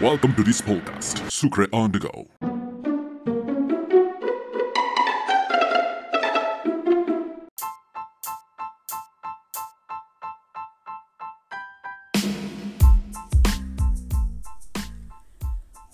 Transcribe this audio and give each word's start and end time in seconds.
Welcome 0.00 0.32
to 0.36 0.44
this 0.44 0.60
podcast, 0.60 1.28
Sucre 1.28 1.66
on 1.72 1.90
the 1.90 1.98
Go. 1.98 2.28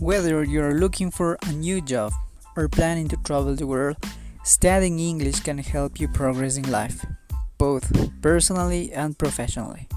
Whether 0.01 0.45
you're 0.45 0.75
looking 0.75 1.11
for 1.11 1.39
a 1.47 1.53
new 1.53 1.81
job 1.81 2.13
or 2.59 2.69
planning 2.69 3.09
to 3.09 3.17
travel 3.25 3.55
the 3.55 3.67
world, 3.67 3.97
studying 4.43 5.01
English 5.01 5.41
can 5.41 5.57
help 5.57 5.99
you 5.99 6.09
progress 6.09 6.59
in 6.59 6.71
life, 6.71 7.07
both 7.57 7.91
personally 8.21 8.93
and 8.93 9.19
professionally. 9.19 9.89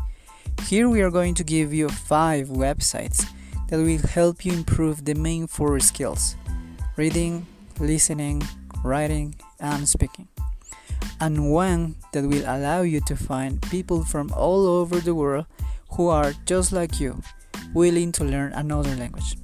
Here 0.66 0.88
we 0.88 1.02
are 1.02 1.12
going 1.12 1.34
to 1.34 1.44
give 1.44 1.74
you 1.74 1.90
5 1.90 2.48
websites 2.48 3.26
that 3.68 3.78
will 3.78 4.08
help 4.08 4.46
you 4.46 4.54
improve 4.54 5.06
the 5.06 5.14
main 5.14 5.48
four 5.48 5.80
skills 5.80 6.36
reading, 6.96 7.46
listening, 7.80 8.42
writing, 8.84 9.36
and 9.60 9.88
speaking. 9.88 10.28
And 11.20 11.52
one 11.52 11.96
that 12.14 12.24
will 12.24 12.44
allow 12.44 12.82
you 12.82 13.02
to 13.02 13.16
find 13.16 13.62
people 13.62 14.04
from 14.04 14.32
all 14.34 14.66
over 14.66 15.00
the 15.00 15.14
world 15.14 15.46
who 15.92 16.08
are 16.08 16.34
just 16.46 16.72
like 16.72 17.00
you, 17.00 17.22
willing 17.74 18.12
to 18.14 18.24
learn 18.24 18.54
another 18.54 18.96
language. 18.96 19.38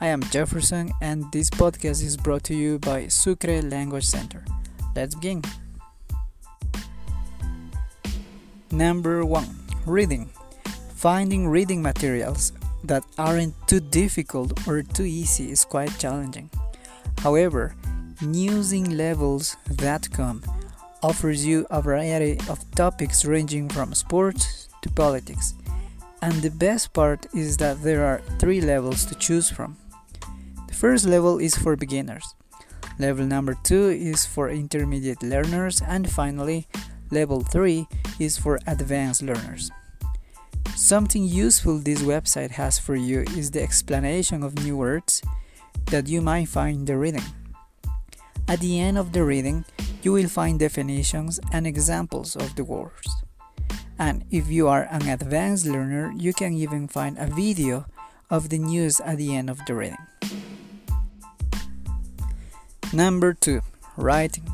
I 0.00 0.08
am 0.08 0.22
Jefferson, 0.24 0.92
and 1.00 1.30
this 1.32 1.50
podcast 1.50 2.02
is 2.02 2.16
brought 2.16 2.44
to 2.44 2.54
you 2.54 2.78
by 2.78 3.08
Sucre 3.08 3.62
Language 3.62 4.04
Center. 4.04 4.44
Let's 4.94 5.14
begin. 5.14 5.42
Number 8.70 9.24
1 9.24 9.46
Reading. 9.86 10.30
Finding 10.94 11.48
reading 11.48 11.82
materials 11.82 12.52
that 12.84 13.04
aren't 13.18 13.54
too 13.66 13.80
difficult 13.80 14.68
or 14.68 14.82
too 14.82 15.04
easy 15.04 15.50
is 15.50 15.64
quite 15.64 15.98
challenging. 15.98 16.50
However, 17.18 17.74
newsinglevels.com 18.20 20.42
offers 21.02 21.44
you 21.44 21.66
a 21.70 21.82
variety 21.82 22.38
of 22.48 22.70
topics 22.72 23.24
ranging 23.24 23.68
from 23.68 23.94
sports 23.94 24.68
to 24.82 24.90
politics. 24.90 25.54
And 26.22 26.40
the 26.40 26.50
best 26.50 26.92
part 26.92 27.26
is 27.34 27.56
that 27.58 27.82
there 27.82 28.06
are 28.06 28.22
three 28.38 28.60
levels 28.60 29.04
to 29.06 29.14
choose 29.14 29.50
from. 29.50 29.76
The 30.68 30.74
first 30.74 31.04
level 31.04 31.38
is 31.38 31.54
for 31.54 31.76
beginners. 31.76 32.34
Level 32.98 33.26
number 33.26 33.56
2 33.64 33.90
is 33.90 34.24
for 34.24 34.48
intermediate 34.48 35.22
learners 35.22 35.82
and 35.82 36.08
finally 36.08 36.66
level 37.10 37.40
3 37.40 37.86
is 38.18 38.38
for 38.38 38.58
advanced 38.66 39.22
learners. 39.22 39.70
Something 40.76 41.22
useful 41.24 41.78
this 41.78 42.02
website 42.02 42.50
has 42.50 42.80
for 42.80 42.96
you 42.96 43.20
is 43.36 43.52
the 43.52 43.62
explanation 43.62 44.42
of 44.42 44.58
new 44.64 44.76
words 44.76 45.22
that 45.86 46.08
you 46.08 46.20
might 46.20 46.48
find 46.48 46.78
in 46.78 46.84
the 46.84 46.98
reading. 46.98 47.22
At 48.48 48.58
the 48.58 48.80
end 48.80 48.98
of 48.98 49.12
the 49.12 49.22
reading, 49.22 49.64
you 50.02 50.12
will 50.12 50.28
find 50.28 50.58
definitions 50.58 51.38
and 51.52 51.64
examples 51.64 52.34
of 52.34 52.56
the 52.56 52.64
words. 52.64 53.22
And 54.00 54.24
if 54.32 54.48
you 54.48 54.66
are 54.66 54.88
an 54.90 55.08
advanced 55.08 55.64
learner, 55.64 56.12
you 56.16 56.32
can 56.34 56.52
even 56.54 56.88
find 56.88 57.18
a 57.18 57.26
video 57.26 57.86
of 58.28 58.48
the 58.48 58.58
news 58.58 58.98
at 58.98 59.18
the 59.18 59.32
end 59.34 59.48
of 59.48 59.64
the 59.66 59.74
reading. 59.74 60.06
Number 62.92 63.32
2 63.32 63.60
Writing. 63.96 64.50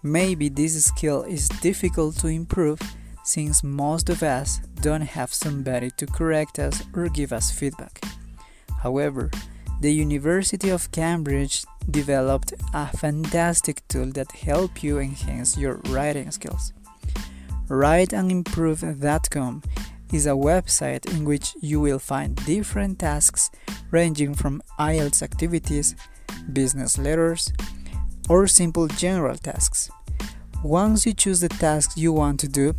Maybe 0.00 0.48
this 0.48 0.84
skill 0.84 1.22
is 1.24 1.48
difficult 1.48 2.16
to 2.18 2.28
improve 2.28 2.80
since 3.30 3.62
most 3.62 4.10
of 4.10 4.22
us 4.22 4.58
don't 4.80 5.02
have 5.02 5.32
somebody 5.32 5.90
to 5.92 6.06
correct 6.06 6.58
us 6.58 6.82
or 6.94 7.08
give 7.08 7.32
us 7.32 7.52
feedback. 7.52 8.02
However, 8.82 9.30
the 9.80 9.92
University 9.92 10.68
of 10.68 10.90
Cambridge 10.90 11.64
developed 11.90 12.52
a 12.74 12.86
fantastic 12.88 13.86
tool 13.88 14.10
that 14.12 14.32
helps 14.32 14.82
you 14.82 14.98
enhance 14.98 15.56
your 15.56 15.80
writing 15.88 16.30
skills. 16.30 16.72
WriteAndImprove.com 17.68 19.62
is 20.12 20.26
a 20.26 20.30
website 20.30 21.06
in 21.14 21.24
which 21.24 21.54
you 21.60 21.80
will 21.80 22.00
find 22.00 22.34
different 22.44 22.98
tasks 22.98 23.50
ranging 23.92 24.34
from 24.34 24.60
IELTS 24.78 25.22
activities, 25.22 25.94
business 26.52 26.98
letters, 26.98 27.52
or 28.28 28.46
simple 28.48 28.88
general 28.88 29.36
tasks. 29.36 29.88
Once 30.64 31.06
you 31.06 31.14
choose 31.14 31.40
the 31.40 31.48
tasks 31.48 31.96
you 31.96 32.12
want 32.12 32.40
to 32.40 32.48
do, 32.48 32.74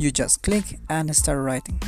you 0.00 0.10
just 0.10 0.42
click 0.42 0.78
and 0.88 1.14
start 1.14 1.38
writing. 1.44 1.78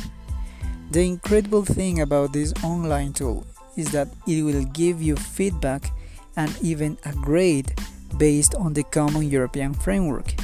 The 0.91 1.01
incredible 1.01 1.65
thing 1.65 2.01
about 2.01 2.31
this 2.31 2.53
online 2.63 3.11
tool 3.11 3.43
is 3.75 3.91
that 3.91 4.07
it 4.27 4.43
will 4.43 4.63
give 4.65 5.01
you 5.01 5.15
feedback 5.15 5.91
and 6.37 6.55
even 6.61 6.95
a 7.05 7.13
grade 7.13 7.73
based 8.19 8.53
on 8.53 8.73
the 8.73 8.83
Common 8.83 9.27
European 9.31 9.73
Framework. 9.73 10.35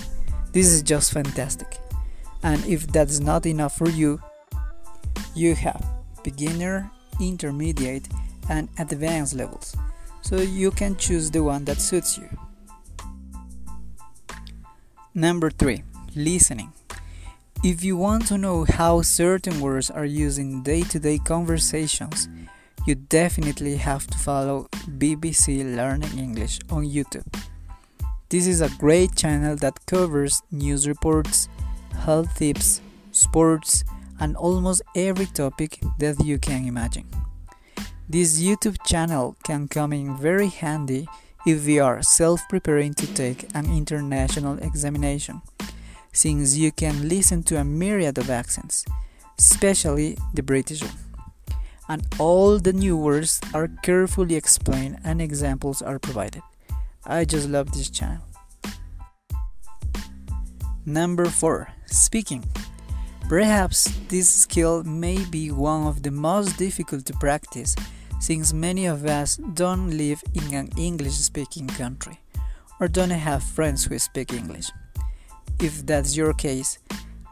This 0.51 0.65
is 0.65 0.81
just 0.81 1.13
fantastic. 1.13 1.77
And 2.41 2.65
if 2.65 2.87
that's 2.87 3.19
not 3.19 3.45
enough 3.45 3.77
for 3.77 3.89
you, 3.89 4.19
you 5.35 5.53
have 5.53 5.85
beginner, 6.23 6.89
intermediate, 7.21 8.07
and 8.49 8.67
advanced 8.79 9.35
levels, 9.35 9.75
so 10.21 10.37
you 10.37 10.71
can 10.71 10.95
choose 10.95 11.29
the 11.29 11.43
one 11.43 11.65
that 11.65 11.77
suits 11.77 12.17
you. 12.17 12.27
Number 15.13 15.51
3 15.51 15.83
Listening. 16.15 16.73
If 17.61 17.83
you 17.83 17.97
want 17.97 18.25
to 18.27 18.37
know 18.37 18.63
how 18.63 19.01
certain 19.01 19.59
words 19.59 19.91
are 19.91 20.05
used 20.05 20.39
in 20.39 20.63
day 20.63 20.81
to 20.83 20.97
day 20.97 21.17
conversations, 21.17 22.29
you 22.87 22.95
definitely 22.95 23.75
have 23.75 24.07
to 24.07 24.17
follow 24.17 24.69
BBC 24.97 25.75
Learning 25.75 26.17
English 26.17 26.61
on 26.69 26.85
YouTube. 26.85 27.27
This 28.29 28.47
is 28.47 28.61
a 28.61 28.69
great 28.77 29.13
channel 29.17 29.57
that 29.57 29.85
covers 29.87 30.41
news 30.51 30.87
reports, 30.87 31.49
health 32.05 32.33
tips, 32.37 32.79
sports, 33.11 33.83
and 34.21 34.37
almost 34.37 34.81
every 34.95 35.25
topic 35.25 35.81
that 35.97 36.23
you 36.23 36.39
can 36.39 36.65
imagine. 36.65 37.09
This 38.07 38.41
YouTube 38.41 38.77
channel 38.85 39.35
can 39.43 39.67
come 39.67 39.91
in 39.91 40.15
very 40.15 40.47
handy 40.47 41.09
if 41.45 41.65
we 41.65 41.77
are 41.77 42.01
self 42.03 42.39
preparing 42.47 42.93
to 42.93 43.13
take 43.13 43.53
an 43.53 43.65
international 43.65 44.57
examination 44.59 45.41
since 46.11 46.57
you 46.57 46.71
can 46.71 47.07
listen 47.07 47.43
to 47.43 47.57
a 47.57 47.63
myriad 47.63 48.17
of 48.17 48.29
accents, 48.29 48.85
especially 49.37 50.17
the 50.33 50.43
British 50.43 50.81
one. 50.81 50.97
And 51.87 52.05
all 52.19 52.59
the 52.59 52.73
new 52.73 52.95
words 52.95 53.41
are 53.53 53.67
carefully 53.83 54.35
explained 54.35 54.99
and 55.03 55.21
examples 55.21 55.81
are 55.81 55.97
provided. 55.97 56.43
I 57.05 57.25
just 57.25 57.49
love 57.49 57.71
this 57.71 57.89
channel. 57.89 58.23
Number 60.85 61.25
4 61.25 61.67
Speaking. 61.87 62.43
Perhaps 63.27 63.85
this 64.07 64.29
skill 64.29 64.83
may 64.83 65.23
be 65.25 65.51
one 65.51 65.85
of 65.85 66.01
the 66.01 66.09
most 66.09 66.57
difficult 66.57 67.05
to 67.05 67.13
practice 67.13 67.75
since 68.19 68.53
many 68.53 68.85
of 68.85 69.05
us 69.05 69.37
don't 69.37 69.95
live 69.97 70.23
in 70.33 70.53
an 70.53 70.69
English 70.77 71.13
speaking 71.13 71.67
country 71.67 72.19
or 72.79 72.87
don't 72.87 73.11
have 73.11 73.43
friends 73.43 73.85
who 73.85 73.99
speak 73.99 74.33
English. 74.33 74.71
If 75.61 75.85
that's 75.85 76.15
your 76.15 76.33
case, 76.33 76.79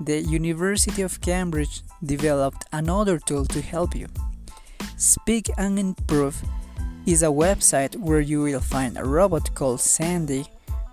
the 0.02 0.22
University 0.22 1.02
of 1.02 1.22
Cambridge 1.22 1.82
developed 2.04 2.66
another 2.74 3.20
tool 3.20 3.46
to 3.46 3.62
help 3.62 3.96
you. 3.96 4.08
Speak 4.98 5.50
and 5.58 5.80
Improve 5.80 6.42
is 7.06 7.24
a 7.24 7.28
website 7.28 7.96
where 7.96 8.20
you 8.20 8.42
will 8.42 8.60
find 8.60 8.98
a 8.98 9.06
robot 9.06 9.56
called 9.56 9.80
Sandy 9.80 10.46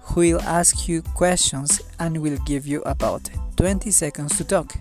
who 0.03 0.21
will 0.21 0.41
ask 0.43 0.89
you 0.89 1.03
questions 1.03 1.81
and 1.99 2.23
will 2.23 2.39
give 2.47 2.67
you 2.67 2.83
about 2.83 3.29
20 3.57 3.91
seconds 3.91 4.37
to 4.37 4.45
talk. 4.45 4.75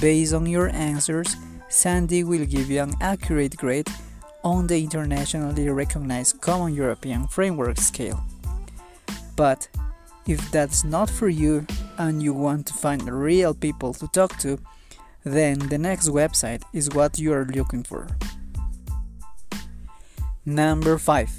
Based 0.00 0.32
on 0.32 0.46
your 0.46 0.68
answers, 0.68 1.36
Sandy 1.68 2.24
will 2.24 2.46
give 2.46 2.70
you 2.70 2.80
an 2.80 2.94
accurate 3.00 3.56
grade 3.56 3.88
on 4.42 4.66
the 4.66 4.82
internationally 4.82 5.68
recognized 5.68 6.40
Common 6.40 6.72
European 6.72 7.26
Framework 7.26 7.78
scale. 7.78 8.24
But 9.36 9.68
if 10.28 10.50
that's 10.52 10.84
not 10.84 11.08
for 11.08 11.28
you 11.28 11.66
and 11.96 12.22
you 12.22 12.34
want 12.34 12.66
to 12.66 12.74
find 12.74 13.02
real 13.10 13.54
people 13.54 13.94
to 13.94 14.06
talk 14.08 14.36
to, 14.38 14.58
then 15.24 15.58
the 15.58 15.78
next 15.78 16.08
website 16.08 16.62
is 16.74 16.90
what 16.90 17.18
you 17.18 17.32
are 17.32 17.46
looking 17.46 17.82
for. 17.82 18.06
Number 20.44 20.98
5 20.98 21.30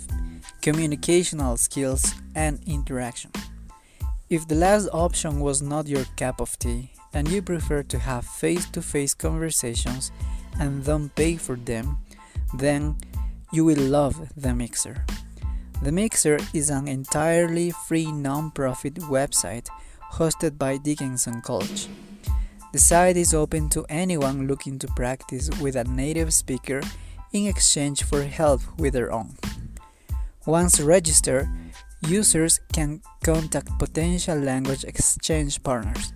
Communicational 0.61 1.57
skills 1.57 2.15
and 2.35 2.59
interaction. 2.65 3.31
If 4.29 4.47
the 4.47 4.55
last 4.55 4.89
option 4.91 5.39
was 5.39 5.61
not 5.61 5.87
your 5.87 6.05
cup 6.17 6.41
of 6.41 6.57
tea 6.59 6.91
and 7.13 7.27
you 7.29 7.41
prefer 7.41 7.83
to 7.83 7.99
have 7.99 8.25
face 8.25 8.65
to 8.71 8.81
face 8.81 9.13
conversations 9.13 10.11
and 10.59 10.83
don't 10.83 11.13
pay 11.15 11.37
for 11.37 11.55
them, 11.55 11.97
then 12.55 12.97
you 13.51 13.65
will 13.65 13.81
love 13.81 14.29
the 14.35 14.49
Mixxer. 14.49 14.97
The 15.81 15.91
Mixxer 15.91 16.43
is 16.53 16.69
an 16.69 16.89
entirely 16.89 17.71
free 17.71 18.11
non-profit 18.11 18.95
website 18.95 19.67
hosted 20.11 20.57
by 20.57 20.75
Dickinson 20.75 21.41
College. 21.41 21.87
The 22.73 22.79
site 22.79 23.15
is 23.15 23.33
open 23.33 23.69
to 23.69 23.85
anyone 23.87 24.45
looking 24.45 24.77
to 24.79 24.87
practice 24.87 25.49
with 25.61 25.77
a 25.77 25.85
native 25.85 26.33
speaker 26.33 26.81
in 27.31 27.47
exchange 27.47 28.03
for 28.03 28.23
help 28.23 28.59
with 28.77 28.91
their 28.91 29.09
own. 29.09 29.37
Once 30.45 30.81
registered, 30.81 31.47
users 32.01 32.59
can 32.73 33.01
contact 33.23 33.79
potential 33.79 34.37
language 34.37 34.83
exchange 34.83 35.63
partners 35.63 36.11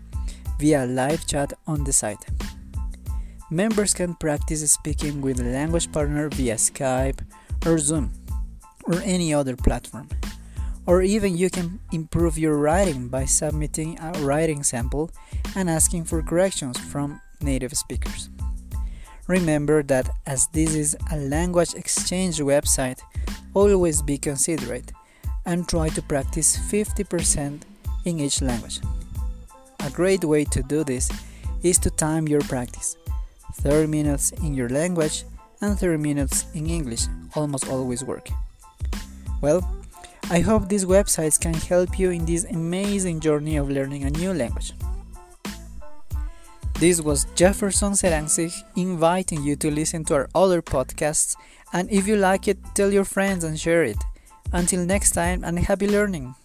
via 0.60 0.86
live 0.86 1.26
chat 1.26 1.54
on 1.68 1.86
the 1.86 1.94
site. 1.94 2.26
Members 3.50 3.94
can 3.94 4.16
practice 4.16 4.70
speaking 4.70 5.22
with 5.22 5.40
a 5.40 5.46
language 5.46 5.90
partner 5.94 6.28
via 6.28 6.56
Skype 6.56 7.22
or 7.66 7.78
Zoom 7.78 8.12
or 8.84 8.96
any 9.04 9.34
other 9.34 9.56
platform. 9.56 10.10
Or 10.86 11.02
even 11.02 11.38
you 11.38 11.50
can 11.50 11.80
improve 11.92 12.38
your 12.38 12.58
writing 12.58 13.08
by 13.08 13.26
submitting 13.26 13.98
a 14.00 14.12
writing 14.20 14.64
sample 14.64 15.12
and 15.56 15.70
asking 15.70 16.06
for 16.06 16.22
corrections 16.22 16.78
from 16.78 17.22
native 17.42 17.74
speakers. 17.74 18.30
Remember 19.28 19.82
that 19.84 20.10
as 20.26 20.48
this 20.48 20.76
is 20.76 20.98
a 21.12 21.18
language 21.18 21.74
exchange 21.76 22.40
website, 22.40 23.00
always 23.54 24.02
be 24.02 24.18
considerate 24.18 24.92
and 25.46 25.68
try 25.68 25.88
to 25.90 26.02
practice 26.02 26.58
50% 26.58 27.62
in 28.06 28.20
each 28.20 28.42
language. 28.42 28.82
A 29.86 29.90
great 29.90 30.24
way 30.26 30.44
to 30.46 30.62
do 30.64 30.84
this 30.84 31.10
is 31.62 31.78
to 31.80 31.90
time 31.90 32.28
your 32.28 32.42
practice 32.42 32.98
30 33.56 33.88
minutes 33.88 34.32
in 34.32 34.54
your 34.54 34.70
language 34.70 35.24
and 35.62 35.80
30 35.80 35.98
minutes 35.98 36.46
in 36.54 36.68
English 36.68 37.04
almost 37.36 37.68
always 37.70 38.04
work. 38.04 38.28
Well, 39.44 39.62
I 40.32 40.40
hope 40.40 40.70
these 40.70 40.86
websites 40.86 41.38
can 41.38 41.54
help 41.54 42.00
you 42.00 42.12
in 42.12 42.24
this 42.24 42.46
amazing 42.46 43.20
journey 43.20 43.58
of 43.58 43.70
learning 43.70 44.06
a 44.06 44.10
new 44.10 44.32
language. 44.34 44.72
This 46.80 47.02
was 47.02 47.28
Jefferson 47.36 47.92
Serancic 47.92 48.54
inviting 48.78 49.44
you 49.44 49.58
to 49.58 49.70
listen 49.70 50.06
to 50.06 50.14
our 50.14 50.30
other 50.34 50.62
podcasts, 50.62 51.36
and 51.74 51.92
if 51.92 52.08
you 52.08 52.16
like 52.16 52.48
it, 52.48 52.58
tell 52.74 52.94
your 52.94 53.04
friends 53.04 53.44
and 53.44 53.60
share 53.60 53.84
it. 53.84 53.98
Until 54.54 54.86
next 54.86 55.12
time, 55.12 55.44
and 55.44 55.60
happy 55.60 55.88
learning! 55.88 56.36